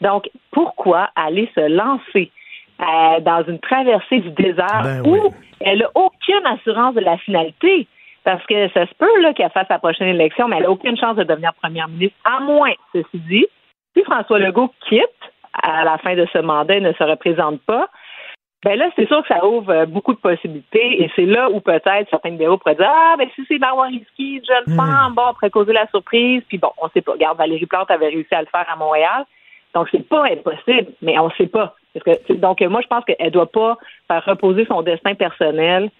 Donc, 0.00 0.28
pourquoi 0.50 1.10
aller 1.16 1.50
se 1.54 1.68
lancer 1.68 2.30
euh, 2.80 3.20
dans 3.20 3.44
une 3.46 3.58
traversée 3.58 4.20
du 4.20 4.30
désert 4.30 4.82
ben 4.82 5.02
où 5.06 5.34
elle 5.60 5.78
n'a 5.78 5.90
aucune 5.94 6.46
assurance 6.46 6.94
de 6.94 7.00
la 7.00 7.18
finalité? 7.18 7.86
Parce 8.24 8.44
que 8.46 8.68
ça 8.70 8.86
se 8.86 8.94
peut 8.94 9.32
qu'elle 9.34 9.50
fasse 9.50 9.68
la 9.70 9.78
prochaine 9.78 10.08
élection, 10.08 10.48
mais 10.48 10.56
elle 10.56 10.64
n'a 10.64 10.70
aucune 10.70 10.96
chance 10.96 11.16
de 11.16 11.24
devenir 11.24 11.54
première 11.54 11.88
ministre, 11.88 12.16
à 12.24 12.40
moins, 12.40 12.72
ceci 12.92 13.18
dit, 13.28 13.46
si 13.96 14.04
François 14.04 14.38
Legault 14.38 14.72
quitte 14.88 15.02
à 15.62 15.84
la 15.84 15.98
fin 15.98 16.14
de 16.14 16.26
ce 16.32 16.38
mandat 16.38 16.76
et 16.76 16.80
ne 16.80 16.92
se 16.92 17.02
représente 17.02 17.60
pas, 17.62 17.88
ben 18.64 18.76
là, 18.76 18.90
c'est 18.96 19.06
sûr 19.06 19.22
que 19.22 19.28
ça 19.28 19.46
ouvre 19.46 19.70
euh, 19.70 19.86
beaucoup 19.86 20.12
de 20.12 20.18
possibilités 20.18 21.02
et 21.02 21.10
c'est 21.14 21.26
là 21.26 21.48
où 21.48 21.60
peut-être 21.60 22.10
certains 22.10 22.30
vidéos 22.30 22.58
pourraient 22.58 22.74
dire 22.74 22.90
Ah, 22.90 23.14
ben 23.16 23.28
si 23.34 23.44
c'est 23.46 23.58
Marois 23.58 23.86
Risky, 23.86 24.42
jeune 24.44 24.76
femme, 24.76 25.14
bon, 25.14 25.26
après 25.26 25.48
causer 25.48 25.72
la 25.72 25.86
surprise, 25.88 26.42
puis 26.48 26.58
bon, 26.58 26.70
on 26.78 26.88
sait 26.88 27.00
pas. 27.00 27.12
Regarde, 27.12 27.38
Valérie 27.38 27.66
Plante 27.66 27.90
avait 27.90 28.08
réussi 28.08 28.34
à 28.34 28.40
le 28.40 28.48
faire 28.48 28.66
à 28.68 28.74
Montréal. 28.74 29.24
Donc, 29.74 29.88
c'est 29.90 30.08
pas 30.08 30.24
impossible, 30.24 30.92
mais 31.02 31.18
on 31.18 31.26
ne 31.26 31.32
sait 31.32 31.46
pas. 31.46 31.74
donc, 32.30 32.60
moi, 32.62 32.80
je 32.80 32.86
pense 32.86 33.04
qu'elle 33.04 33.26
ne 33.26 33.30
doit 33.30 33.50
pas 33.50 33.78
faire 34.06 34.24
reposer 34.24 34.66
son 34.66 34.82
destin 34.82 35.14
personnel 35.14 35.90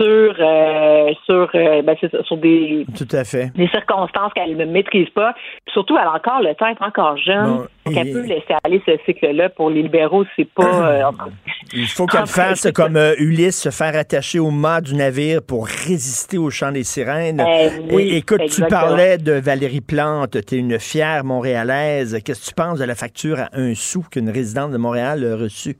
sur 0.00 0.34
euh, 0.38 1.12
sur 1.26 1.50
euh, 1.54 1.82
ben, 1.82 1.96
sur 2.24 2.36
des 2.38 2.86
tout 2.96 3.08
à 3.12 3.24
fait 3.24 3.52
des 3.54 3.68
circonstances 3.68 4.32
qu'elle 4.34 4.56
ne 4.56 4.64
maîtrise 4.64 5.10
pas. 5.10 5.34
surtout, 5.72 5.96
elle 5.98 6.06
a 6.06 6.14
encore 6.14 6.40
le 6.40 6.54
temps, 6.54 6.66
elle 6.66 6.76
est 6.80 6.86
encore 6.86 7.16
jeune. 7.18 7.66
Elle 7.86 8.12
peut 8.12 8.22
laisser 8.22 8.54
aller 8.62 8.80
ce 8.86 8.92
cycle-là. 9.04 9.48
Pour 9.48 9.68
les 9.68 9.82
libéraux, 9.82 10.24
c'est 10.36 10.48
pas. 10.48 10.90
Euh, 10.90 11.02
Il 11.72 11.86
faut 11.86 12.06
qu'elle 12.06 12.26
fasse 12.26 12.70
comme 12.72 12.98
Ulysse, 13.18 13.62
se 13.62 13.70
faire 13.70 13.96
attacher 13.96 14.38
au 14.38 14.50
mât 14.50 14.80
du 14.80 14.94
navire 14.94 15.40
pour 15.42 15.66
résister 15.66 16.38
au 16.38 16.50
chant 16.50 16.72
des 16.72 16.84
sirènes. 16.84 17.42
oui, 17.90 18.10
écoute, 18.14 18.42
tu 18.46 18.62
parlais 18.66 19.18
de 19.18 19.32
Valérie 19.32 19.80
Plante, 19.80 20.36
tu 20.46 20.54
es 20.54 20.58
une 20.58 20.78
fière 20.78 21.24
Montréalaise. 21.24 22.18
Qu'est-ce 22.24 22.42
que 22.42 22.48
tu 22.50 22.54
penses 22.54 22.78
de 22.78 22.84
la 22.84 22.94
facture 22.94 23.40
à 23.40 23.48
un 23.54 23.74
sou 23.74 24.04
qu'une 24.10 24.30
résidente 24.30 24.70
de 24.70 24.78
Montréal 24.78 25.24
a 25.24 25.36
reçue? 25.36 25.76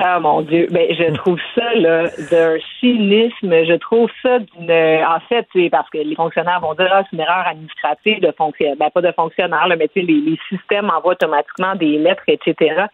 Ah 0.00 0.20
mon 0.20 0.42
Dieu, 0.42 0.68
ben 0.70 0.86
je 0.94 1.12
trouve 1.14 1.40
ça 1.56 1.74
d'un 2.30 2.56
cynisme. 2.78 3.64
Je 3.64 3.76
trouve 3.78 4.08
ça 4.22 4.38
d'une. 4.38 4.70
En 4.70 5.18
fait, 5.28 5.46
c'est 5.52 5.70
parce 5.70 5.90
que 5.90 5.98
les 5.98 6.14
fonctionnaires 6.14 6.60
vont 6.60 6.74
dire 6.74 6.88
ah 6.92 7.02
c'est 7.10 7.16
une 7.16 7.22
erreur 7.22 7.46
administrative 7.46 8.20
de 8.20 8.32
fonctionnaire, 8.32 8.76
ben 8.76 8.90
pas 8.90 9.00
de 9.00 9.12
fonctionnaire, 9.12 9.66
mais 9.76 9.88
tu 9.88 10.00
sais 10.00 10.06
les 10.06 10.38
systèmes 10.48 10.90
envoient 10.90 11.12
automatiquement 11.12 11.74
des 11.74 11.98
lettres, 11.98 12.22
etc. 12.28 12.86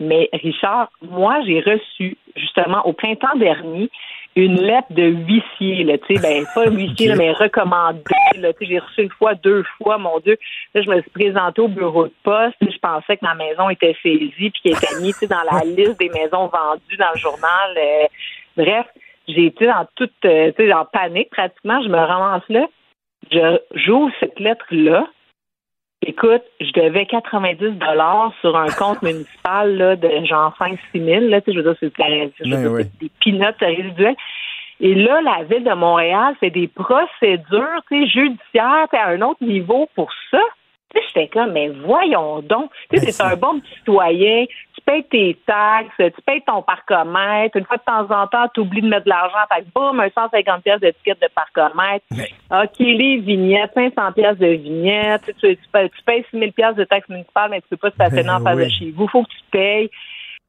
Mais 0.00 0.28
Richard, 0.32 0.90
moi 1.02 1.40
j'ai 1.46 1.60
reçu 1.60 2.16
justement 2.34 2.84
au 2.86 2.94
printemps 2.94 3.36
dernier 3.36 3.88
une 4.36 4.60
lettre 4.60 4.88
de 4.90 5.02
huissier, 5.02 5.84
là, 5.84 5.98
tu 5.98 6.14
sais, 6.14 6.22
ben, 6.22 6.44
pas 6.54 6.66
huissier, 6.70 7.14
mais 7.16 7.32
recommandé, 7.32 8.02
là, 8.36 8.52
tu 8.52 8.60
sais, 8.60 8.66
j'ai 8.66 8.78
reçu 8.78 9.02
une 9.02 9.10
fois, 9.10 9.34
deux 9.34 9.64
fois, 9.78 9.98
mon 9.98 10.20
Dieu. 10.20 10.38
Là, 10.74 10.82
je 10.82 10.90
me 10.90 11.00
suis 11.00 11.10
présentée 11.10 11.60
au 11.60 11.68
bureau 11.68 12.06
de 12.06 12.14
poste, 12.22 12.56
je 12.60 12.78
pensais 12.78 13.16
que 13.16 13.24
ma 13.24 13.34
maison 13.34 13.68
était 13.70 13.96
saisie, 14.02 14.50
puis 14.50 14.60
qu'elle 14.62 14.72
était 14.72 15.00
mise, 15.00 15.18
dans 15.28 15.42
la 15.50 15.64
liste 15.64 15.98
des 15.98 16.08
maisons 16.10 16.46
vendues 16.46 16.96
dans 16.98 17.10
le 17.12 17.18
journal. 17.18 17.76
Euh, 17.76 18.06
bref, 18.56 18.86
j'ai 19.26 19.46
été 19.46 19.66
dans 19.66 19.86
toute, 19.96 20.12
euh, 20.24 20.52
tu 20.56 20.64
sais, 20.64 20.72
en 20.72 20.84
panique, 20.84 21.30
pratiquement, 21.30 21.82
je 21.82 21.88
me 21.88 21.98
ramasse 21.98 22.48
là. 22.48 22.66
je 23.30 23.58
joue 23.74 24.10
cette 24.20 24.38
lettre-là. 24.38 25.06
Écoute, 26.06 26.42
je 26.60 26.72
devais 26.72 27.04
90 27.04 27.72
dollars 27.72 28.32
sur 28.40 28.56
un 28.56 28.68
compte 28.68 29.02
municipal 29.02 29.76
là, 29.76 29.96
de 29.96 30.08
genre 30.24 30.54
5-6 30.58 30.78
000. 30.94 31.28
Là, 31.28 31.40
je 31.46 31.52
veux 31.52 31.62
dire, 31.62 31.74
c'est 31.78 31.92
ben 31.98 32.30
des 33.00 33.10
peanuts 33.22 33.44
résiduels. 33.60 34.16
Et 34.80 34.94
là, 34.94 35.20
la 35.20 35.44
ville 35.44 35.62
de 35.62 35.74
Montréal 35.74 36.34
fait 36.40 36.48
des 36.48 36.68
procédures 36.68 37.82
judiciaires 37.90 38.88
à 38.92 39.08
un 39.10 39.20
autre 39.20 39.44
niveau 39.44 39.88
pour 39.94 40.10
ça. 40.30 40.40
Tu 40.94 40.98
sais, 40.98 41.06
j'étais 41.08 41.28
comme, 41.28 41.52
mais 41.52 41.68
voyons 41.68 42.40
donc. 42.40 42.70
Tu 42.90 42.98
sais, 42.98 43.12
c'est 43.12 43.22
un 43.22 43.36
bon 43.36 43.60
citoyen, 43.76 44.46
tu 44.80 44.84
payes 44.86 45.04
tes 45.04 45.38
taxes, 45.46 45.94
tu 45.96 46.22
payes 46.26 46.42
ton 46.46 46.62
parcomètre. 46.62 47.56
Une 47.56 47.64
fois 47.64 47.76
de 47.76 47.82
temps 47.82 48.14
en 48.14 48.26
temps, 48.26 48.48
tu 48.54 48.60
oublies 48.60 48.82
de 48.82 48.88
mettre 48.88 49.04
de 49.04 49.10
l'argent. 49.10 49.38
Fait 49.52 49.62
que 49.62 49.66
boum, 49.74 50.00
un 50.00 50.08
150 50.08 50.62
pièces 50.62 50.80
d'étiquette 50.80 51.20
de 51.20 51.28
parcomètre. 51.34 52.04
OK, 52.50 52.78
les 52.78 53.18
vignettes, 53.18 53.72
500 53.74 54.12
pièces 54.12 54.38
de 54.38 54.46
vignettes. 54.46 55.22
Tu, 55.26 55.56
tu, 55.56 55.56
tu, 55.56 56.02
payes 56.04 56.24
6 56.30 56.38
000 56.38 56.52
pièces 56.52 56.76
de 56.76 56.84
taxes 56.84 57.08
municipales, 57.08 57.50
mais 57.50 57.60
tu 57.60 57.68
peux 57.70 57.76
pas 57.76 57.90
stationner 57.90 58.24
ben 58.24 58.36
en 58.36 58.40
face 58.40 58.58
de 58.58 58.68
chez 58.68 58.90
vous. 58.90 59.06
Faut 59.08 59.22
que 59.22 59.30
tu 59.30 59.44
payes. 59.50 59.90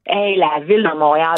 Hey, 0.04 0.36
la 0.36 0.58
ville 0.64 0.82
de 0.82 0.98
Montréal, 0.98 1.36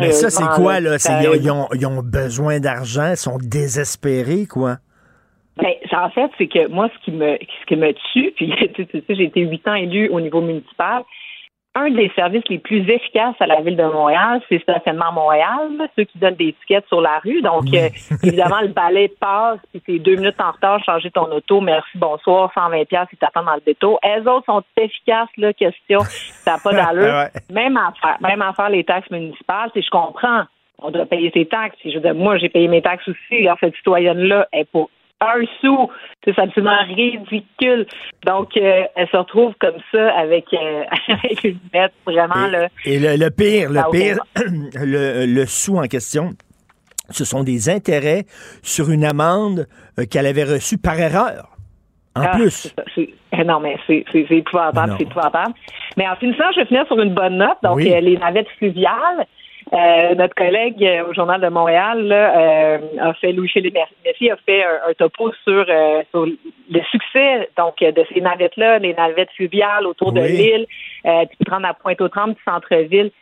Mais 0.00 0.10
ça, 0.10 0.30
c'est 0.30 0.60
quoi, 0.60 0.80
là? 0.80 0.96
Ils 1.40 1.50
ont, 1.50 1.68
ils 1.72 1.86
ont 1.86 2.02
besoin 2.02 2.58
d'argent, 2.58 3.10
ils 3.10 3.16
sont 3.16 3.38
désespérés, 3.40 4.46
quoi? 4.46 4.78
Ben, 5.56 5.74
en 5.92 6.10
fait, 6.10 6.30
c'est 6.38 6.48
que 6.48 6.68
moi, 6.68 6.88
ce 6.92 7.04
qui 7.04 7.12
me, 7.12 7.36
ce 7.38 7.66
qui 7.66 7.76
me 7.76 7.92
tue, 8.12 8.32
puis 8.34 8.52
tu 8.74 8.84
sais, 8.84 9.02
j'ai 9.08 9.24
été 9.24 9.42
huit 9.42 9.66
ans 9.68 9.74
élu 9.74 10.08
au 10.08 10.20
niveau 10.20 10.40
municipal, 10.40 11.04
un 11.76 11.90
des 11.90 12.10
services 12.16 12.42
les 12.48 12.58
plus 12.58 12.88
efficaces 12.90 13.36
à 13.38 13.46
la 13.46 13.60
ville 13.60 13.76
de 13.76 13.84
Montréal, 13.84 14.40
c'est 14.48 14.60
Stationnement 14.60 15.12
Montréal, 15.12 15.70
ceux 15.96 16.02
qui 16.02 16.18
donnent 16.18 16.34
des 16.34 16.48
étiquettes 16.48 16.86
sur 16.88 17.00
la 17.00 17.20
rue. 17.20 17.42
Donc, 17.42 17.64
euh, 17.72 17.88
évidemment, 18.24 18.60
le 18.60 18.68
balai 18.68 19.08
passe, 19.20 19.60
puis 19.70 19.80
c'est 19.86 19.98
deux 20.00 20.16
minutes 20.16 20.40
en 20.40 20.50
retard, 20.50 20.82
changer 20.84 21.10
ton 21.12 21.30
auto, 21.30 21.60
merci, 21.60 21.96
bonsoir, 21.96 22.50
120 22.54 22.88
pièces 22.88 23.06
si 23.10 23.16
t'attends 23.16 23.44
dans 23.44 23.54
le 23.54 23.62
détour. 23.64 24.00
Elles 24.02 24.26
autres 24.26 24.46
sont 24.46 24.62
efficaces, 24.76 25.28
là, 25.36 25.52
question, 25.52 26.00
ça 26.00 26.52
n'a 26.52 26.58
pas 26.58 26.72
d'allure. 26.94 27.28
Même 27.52 27.76
à 27.76 27.92
faire, 28.00 28.16
même 28.20 28.42
à 28.42 28.52
faire 28.52 28.70
les 28.70 28.82
taxes 28.82 29.10
municipales, 29.10 29.70
si 29.72 29.82
je 29.82 29.90
comprends, 29.90 30.42
on 30.78 30.90
doit 30.90 31.06
payer 31.06 31.30
ses 31.32 31.46
taxes. 31.46 31.76
Je 31.84 31.94
veux 31.94 32.00
dire, 32.00 32.14
moi, 32.14 32.36
j'ai 32.38 32.48
payé 32.48 32.66
mes 32.66 32.82
taxes 32.82 33.06
aussi. 33.06 33.48
En 33.48 33.56
fait, 33.56 33.72
citoyenne-là 33.76 34.48
est 34.52 34.64
pour 34.64 34.90
un 35.20 35.44
sou. 35.60 35.90
C'est 36.24 36.38
absolument 36.38 36.78
ridicule. 36.86 37.86
Donc, 38.26 38.56
euh, 38.56 38.84
elle 38.94 39.08
se 39.08 39.16
retrouve 39.16 39.54
comme 39.60 39.76
ça 39.92 40.10
avec, 40.16 40.46
euh, 40.52 40.84
une 41.44 41.58
bête 41.72 41.92
vraiment. 42.06 42.46
Et, 42.84 42.98
là, 42.98 43.14
et 43.14 43.16
le, 43.16 43.30
pire, 43.30 43.70
le 43.70 43.90
pire, 43.90 44.18
le, 44.74 45.44
sou 45.46 45.78
en 45.78 45.86
question, 45.86 46.30
ce 47.10 47.24
sont 47.24 47.42
des 47.42 47.68
intérêts 47.68 48.24
sur 48.62 48.90
une 48.90 49.04
amende 49.04 49.66
euh, 49.98 50.04
qu'elle 50.10 50.26
avait 50.26 50.44
reçue 50.44 50.78
par 50.78 50.98
erreur. 50.98 51.48
En 52.16 52.22
ah, 52.22 52.36
plus. 52.36 52.74
Eh 52.96 53.44
non, 53.44 53.60
mais 53.60 53.76
c'est 53.86 54.04
épouvantable, 54.12 54.96
c'est 54.98 55.04
épouvantable. 55.04 55.54
Mais 55.96 56.08
en 56.08 56.16
finissant, 56.16 56.50
je 56.54 56.60
vais 56.60 56.66
finir 56.66 56.84
sur 56.86 56.98
une 56.98 57.14
bonne 57.14 57.36
note. 57.36 57.58
Donc, 57.62 57.80
les 57.80 58.16
navettes 58.18 58.48
fluviales, 58.58 59.26
euh, 59.72 60.14
notre 60.16 60.34
collègue 60.34 60.84
euh, 60.84 61.04
au 61.08 61.14
Journal 61.14 61.40
de 61.40 61.48
Montréal 61.48 62.10
euh, 62.10 62.78
a 62.98 63.14
fait, 63.14 63.32
Louis 63.32 63.48
Philippe 63.48 63.78
Messi 64.04 64.28
a 64.28 64.36
fait 64.38 64.64
un, 64.64 64.92
topo 64.94 65.32
sur, 65.44 65.64
le 65.64 66.82
succès 66.90 67.48
donc 67.56 67.78
de 67.78 68.04
ces 68.12 68.20
navettes-là, 68.20 68.80
les 68.80 68.94
navettes 68.94 69.30
fluviales 69.36 69.86
autour 69.86 70.12
de 70.12 70.22
l'île, 70.22 70.66
tu 71.04 71.36
peux 71.38 71.44
prendre 71.44 71.66
à 71.66 71.74
Pointe-aux-Trembles 71.74 72.34
du 72.34 72.42
centre-ville. 72.44 73.12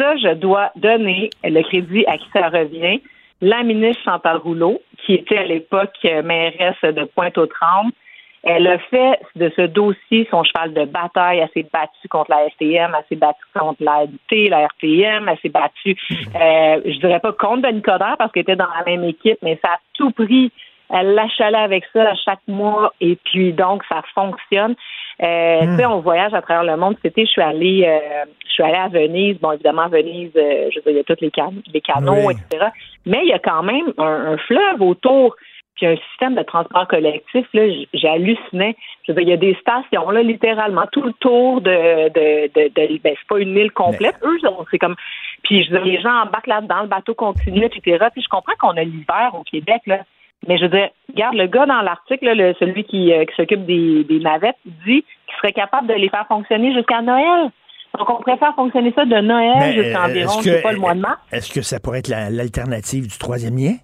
Ça, 0.00 0.16
je 0.16 0.34
dois 0.34 0.72
donner 0.74 1.30
le 1.44 1.62
crédit 1.62 2.04
à 2.06 2.18
qui 2.18 2.26
ça 2.32 2.48
revient. 2.48 3.00
La 3.40 3.62
ministre 3.62 4.02
Chantal 4.04 4.38
Rouleau, 4.38 4.80
qui 5.04 5.14
était 5.14 5.38
à 5.38 5.44
l'époque 5.44 5.98
mairesse 6.02 6.82
de 6.82 7.04
Pointe-aux-Trembles, 7.04 7.92
elle 8.42 8.66
a 8.66 8.78
fait 8.78 9.20
de 9.36 9.52
ce 9.54 9.62
dossier 9.62 10.26
son 10.30 10.42
cheval 10.42 10.74
de 10.74 10.84
bataille. 10.84 11.38
Elle 11.38 11.48
s'est 11.54 11.68
battue 11.72 12.08
contre 12.08 12.30
la 12.30 12.48
STM, 12.50 12.92
elle 12.96 13.04
s'est 13.08 13.16
battue 13.16 13.44
contre 13.54 13.82
la 13.82 14.04
LT, 14.04 14.50
la 14.50 14.66
RPM, 14.66 15.28
elle 15.28 15.38
s'est 15.40 15.48
battue, 15.48 15.96
euh, 16.10 16.80
je 16.84 16.98
dirais 16.98 17.20
pas 17.20 17.32
contre 17.32 17.68
Denis 17.68 17.82
Coderre 17.82 18.16
parce 18.18 18.32
qu'elle 18.32 18.42
était 18.42 18.56
dans 18.56 18.66
la 18.76 18.84
même 18.84 19.04
équipe, 19.04 19.38
mais 19.42 19.58
ça 19.64 19.72
a 19.72 19.78
tout 19.94 20.10
pris. 20.10 20.50
Elle 20.94 21.14
l'achalait 21.14 21.56
avec 21.56 21.84
ça 21.92 22.10
à 22.10 22.14
chaque 22.16 22.46
mois 22.48 22.92
et 23.00 23.16
puis 23.24 23.52
donc 23.52 23.82
ça 23.88 24.02
fonctionne. 24.14 24.74
Euh, 25.22 25.62
hmm. 25.62 25.70
Tu 25.70 25.76
sais, 25.76 25.86
on 25.86 26.00
voyage 26.00 26.34
à 26.34 26.42
travers 26.42 26.64
le 26.64 26.76
monde. 26.76 26.96
C'était, 27.02 27.24
je 27.24 27.30
suis 27.30 27.40
allée, 27.40 27.84
euh, 27.86 28.24
je 28.44 28.52
suis 28.52 28.62
allée 28.62 28.74
à 28.74 28.88
Venise. 28.88 29.38
Bon, 29.40 29.52
évidemment, 29.52 29.82
à 29.82 29.88
Venise, 29.88 30.32
euh, 30.36 30.68
je 30.70 30.80
veux 30.80 30.82
dire, 30.82 30.92
il 30.92 30.96
y 30.96 31.00
a 31.00 31.04
tous 31.04 31.20
les, 31.22 31.30
les 31.72 31.80
canaux, 31.80 32.30
etc. 32.30 32.66
Mais 33.06 33.20
il 33.22 33.28
y 33.28 33.32
a 33.32 33.38
quand 33.38 33.62
même 33.62 33.92
un 33.96 34.36
fleuve 34.36 34.82
autour 34.82 35.36
puis 35.76 35.86
un 35.86 35.96
système 36.10 36.34
de 36.34 36.42
transport 36.42 36.86
collectif, 36.86 37.46
là, 37.54 37.62
j'ai 37.94 38.08
halluciné. 38.08 38.76
Je 39.06 39.12
veux 39.12 39.16
dire, 39.16 39.22
il 39.22 39.30
y 39.30 39.32
a 39.32 39.36
des 39.36 39.56
stations, 39.60 40.10
là, 40.10 40.22
littéralement, 40.22 40.84
tout 40.92 41.02
le 41.02 41.12
tour 41.14 41.60
de, 41.60 42.08
de, 42.08 42.48
de, 42.54 42.68
de 42.68 42.98
ben, 43.02 43.14
c'est 43.18 43.28
pas 43.28 43.38
une 43.38 43.56
île 43.56 43.72
complète. 43.72 44.16
Eux, 44.22 44.38
c'est 44.70 44.78
comme, 44.78 44.96
puis 45.44 45.64
je 45.64 45.70
veux 45.70 45.78
dire, 45.78 45.86
les 45.86 46.00
gens 46.00 46.22
embarquent 46.22 46.46
là-dedans, 46.46 46.82
le 46.82 46.88
bateau 46.88 47.14
continue, 47.14 47.64
etc. 47.64 48.06
Puis 48.12 48.22
je 48.22 48.28
comprends 48.28 48.54
qu'on 48.60 48.76
a 48.76 48.84
l'hiver 48.84 49.32
au 49.34 49.42
Québec, 49.42 49.82
là. 49.86 50.00
Mais 50.48 50.58
je 50.58 50.64
veux 50.64 50.70
dire, 50.70 50.88
regarde, 51.08 51.36
le 51.36 51.46
gars 51.46 51.66
dans 51.66 51.82
l'article, 51.82 52.54
celui 52.58 52.82
qui, 52.84 53.12
euh, 53.12 53.24
qui 53.24 53.34
s'occupe 53.36 53.64
des, 53.64 54.02
des 54.04 54.18
navettes, 54.18 54.56
dit 54.64 55.04
qu'il 55.04 55.36
serait 55.36 55.52
capable 55.52 55.86
de 55.86 55.94
les 55.94 56.08
faire 56.08 56.26
fonctionner 56.26 56.74
jusqu'à 56.74 57.00
Noël. 57.00 57.50
Donc, 57.96 58.10
on 58.10 58.22
préfère 58.22 58.54
fonctionner 58.54 58.92
ça 58.96 59.04
de 59.04 59.20
Noël 59.20 59.72
jusqu'à 59.74 60.04
environ, 60.04 60.40
je 60.40 60.50
sais 60.50 60.62
pas, 60.62 60.72
le 60.72 60.78
mois 60.78 60.94
de 60.94 61.00
mars. 61.00 61.20
Est-ce 61.30 61.52
que 61.52 61.62
ça 61.62 61.78
pourrait 61.78 62.00
être 62.00 62.08
l'alternative 62.08 63.06
du 63.06 63.18
troisième 63.18 63.56
lien? 63.56 63.74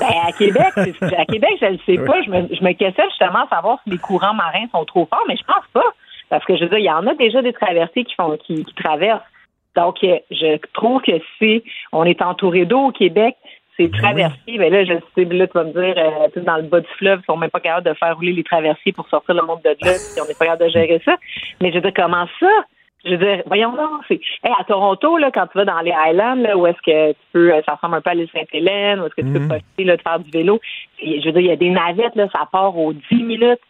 Ben, 0.00 0.06
à 0.26 0.32
Québec, 0.32 0.72
à 0.76 1.24
Québec, 1.24 1.50
je 1.60 1.66
ne 1.66 1.78
sais 1.86 2.04
pas. 2.04 2.22
Je 2.22 2.30
me, 2.30 2.54
je 2.54 2.62
me 2.62 2.72
questionne 2.72 3.08
justement 3.10 3.44
à 3.44 3.48
savoir 3.48 3.78
si 3.84 3.90
les 3.90 3.98
courants 3.98 4.34
marins 4.34 4.66
sont 4.72 4.84
trop 4.84 5.06
forts, 5.06 5.24
mais 5.28 5.36
je 5.36 5.44
pense 5.44 5.64
pas. 5.72 5.94
Parce 6.30 6.44
que 6.44 6.56
je 6.56 6.64
veux 6.64 6.68
dire, 6.68 6.78
il 6.78 6.84
y 6.84 6.90
en 6.90 7.06
a 7.06 7.14
déjà 7.14 7.40
des 7.42 7.52
traversées 7.52 8.04
qui 8.04 8.14
font 8.14 8.36
qui, 8.36 8.64
traversent. 8.76 9.22
Donc, 9.76 9.96
euh, 10.02 10.18
je 10.30 10.58
trouve 10.74 11.00
que 11.02 11.12
si 11.38 11.62
on 11.92 12.04
est 12.04 12.20
entouré 12.20 12.64
d'eau 12.64 12.88
au 12.88 12.92
Québec, 12.92 13.36
c'est 13.76 13.88
ben 13.88 13.98
traversé. 13.98 14.58
Mais 14.58 14.70
là, 14.70 14.84
je 14.84 14.94
sais, 15.14 15.24
là, 15.24 15.46
tu 15.46 15.52
vas 15.54 15.64
me 15.64 15.72
dire, 15.72 15.94
euh, 15.96 16.42
dans 16.42 16.56
le 16.56 16.64
bas 16.64 16.80
du 16.80 16.88
fleuve, 16.98 17.20
ils 17.22 17.26
sont 17.26 17.36
même 17.36 17.50
pas 17.50 17.60
capables 17.60 17.88
de 17.88 17.94
faire 17.94 18.16
rouler 18.16 18.32
les 18.32 18.44
traversiers 18.44 18.92
pour 18.92 19.08
sortir 19.08 19.34
le 19.34 19.42
monde 19.42 19.60
de 19.64 19.70
là, 19.70 19.94
si 19.94 20.20
on 20.20 20.26
n'est 20.26 20.34
pas 20.34 20.46
capable 20.46 20.64
de 20.64 20.70
gérer 20.70 21.00
ça. 21.04 21.16
Mais 21.60 21.70
je 21.70 21.76
veux 21.76 21.82
dire, 21.82 21.92
comment 21.94 22.26
ça? 22.40 22.50
Je 23.04 23.10
veux 23.10 23.18
dire, 23.18 23.42
voyons 23.46 23.72
donc, 23.72 24.02
c'est. 24.08 24.20
à 24.42 24.64
Toronto, 24.64 25.18
là, 25.18 25.30
quand 25.32 25.46
tu 25.46 25.58
vas 25.58 25.64
dans 25.64 25.80
les 25.80 25.92
Highlands, 25.92 26.34
là, 26.34 26.56
où 26.56 26.66
est-ce 26.66 26.82
que 26.84 27.12
tu 27.12 27.18
peux, 27.32 27.52
ça 27.64 27.74
ressemble 27.74 27.96
un 27.96 28.00
peu 28.00 28.10
à 28.10 28.14
l'île 28.14 28.28
Sainte-Hélène, 28.32 29.00
où 29.00 29.06
est-ce 29.06 29.14
que 29.14 29.20
tu 29.20 29.32
peux 29.32 29.38
mhm. 29.38 29.48
passer, 29.48 29.84
là, 29.84 29.96
de 29.96 30.02
faire 30.02 30.18
du 30.18 30.30
vélo. 30.30 30.60
je 31.00 31.24
veux 31.24 31.32
dire, 31.32 31.40
il 31.40 31.46
y 31.46 31.52
a 31.52 31.56
des 31.56 31.70
navettes, 31.70 32.16
là, 32.16 32.28
ça 32.32 32.48
part 32.50 32.76
aux 32.76 32.92
10 32.92 33.22
minutes. 33.22 33.60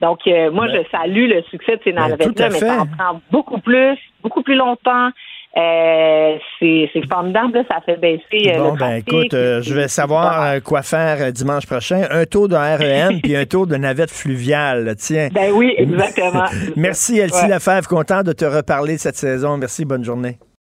Donc, 0.00 0.26
euh, 0.26 0.50
moi, 0.50 0.68
je 0.68 0.82
salue 0.90 1.28
le 1.28 1.42
succès 1.44 1.76
de 1.76 1.80
ces 1.82 1.92
ben, 1.92 2.08
navettes-là, 2.08 2.48
mais 2.50 2.58
ça 2.58 2.82
en 2.82 2.86
prend 2.86 3.20
beaucoup 3.30 3.58
plus, 3.58 3.96
beaucoup 4.22 4.42
plus 4.42 4.56
longtemps. 4.56 5.10
Euh, 5.56 6.36
c'est 6.58 6.88
formidable, 7.08 7.64
ça 7.70 7.80
fait 7.86 7.96
baisser 7.96 8.52
euh, 8.52 8.58
bon, 8.58 8.74
ben 8.74 8.96
écoute, 8.96 9.34
euh, 9.34 9.62
je 9.62 9.72
vais 9.72 9.86
savoir 9.86 10.60
quoi 10.62 10.82
faire 10.82 11.32
dimanche 11.32 11.66
prochain. 11.66 12.06
Un 12.10 12.24
tour 12.24 12.48
de 12.48 12.56
REM 12.56 13.20
puis 13.22 13.36
un 13.36 13.44
tour 13.44 13.68
de 13.68 13.76
navette 13.76 14.10
fluviale, 14.10 14.96
tiens. 14.98 15.28
Ben 15.32 15.52
oui, 15.52 15.72
exactement. 15.78 16.46
Merci 16.76 17.18
Elsie 17.18 17.46
Lefebvre, 17.46 17.86
content 17.86 18.22
de 18.22 18.32
te 18.32 18.44
reparler 18.44 18.98
cette 18.98 19.16
saison. 19.16 19.56
Merci, 19.56 19.84
bonne 19.84 20.04
journée. 20.04 20.38